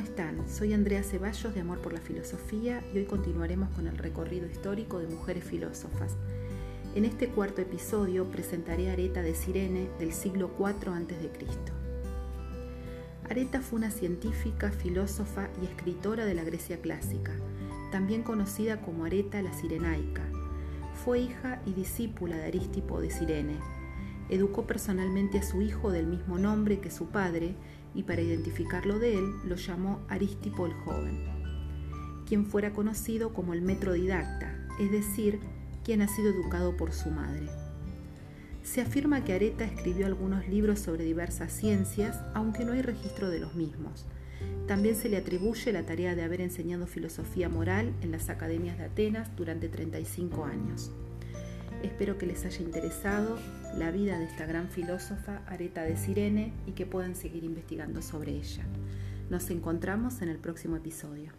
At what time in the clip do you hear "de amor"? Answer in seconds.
1.54-1.80